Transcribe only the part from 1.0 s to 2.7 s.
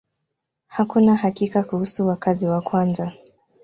hakika kuhusu wakazi wa